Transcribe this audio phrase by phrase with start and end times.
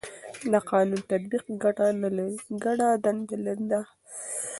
[0.51, 1.45] د قانون تطبیق
[2.63, 3.81] ګډه دنده ده